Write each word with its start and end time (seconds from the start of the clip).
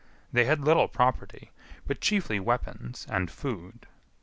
They 0.33 0.45
had 0.45 0.61
little 0.61 0.87
property, 0.87 1.51
but 1.85 2.01
chiefly 2.01 2.39
weapons 2.39 3.05
and 3.07 3.29
food. 3.29 3.85